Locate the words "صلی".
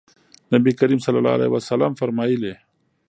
1.05-1.17